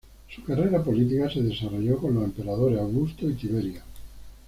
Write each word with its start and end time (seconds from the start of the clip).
Su 0.35 0.41
carrera 0.43 0.83
política 0.83 1.29
se 1.29 1.43
desarrolló 1.43 1.99
con 1.99 2.15
los 2.15 2.23
emperadores 2.23 2.79
Augusto 2.79 3.29
y 3.29 3.35
Tiberio. 3.35 3.83